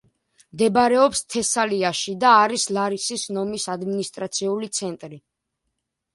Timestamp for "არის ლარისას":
2.47-3.27